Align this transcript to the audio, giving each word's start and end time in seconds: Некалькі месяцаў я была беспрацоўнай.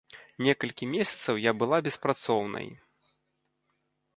Некалькі 0.45 0.87
месяцаў 0.93 1.35
я 1.43 1.51
была 1.63 1.77
беспрацоўнай. 1.89 2.67